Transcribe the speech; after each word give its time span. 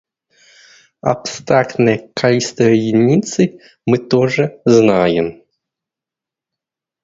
Абстрактное 1.03 2.09
качество 2.15 2.63
единицы 2.63 3.59
мы 3.85 3.99
тоже 3.99 4.59
знаем. 4.65 5.43